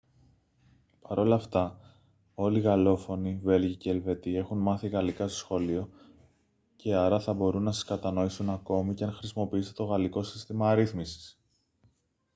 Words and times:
παρ' 1.01 1.19
όλα 1.19 1.35
αυτά 1.35 1.79
όλοι 2.35 2.57
οι 2.57 2.61
γαλλόφωνοι 2.61 3.39
βέλγοι 3.43 3.75
και 3.75 3.89
ελβετοί 3.89 4.35
έχουν 4.35 4.57
μάθει 4.57 4.87
γαλλικά 4.87 5.27
στο 5.27 5.37
σχολείο 5.37 5.89
και 6.75 6.95
άρα 6.95 7.19
θα 7.19 7.33
μπορούν 7.33 7.63
να 7.63 7.71
σας 7.71 7.83
κατανοήσουν 7.83 8.49
ακόμη 8.49 8.93
και 8.93 9.03
αν 9.03 9.13
χρησιμοποιήσετε 9.13 9.73
το 9.75 9.83
γαλλικό 9.85 10.23
σύστημα 10.23 10.69
αρίθμησης 10.69 11.39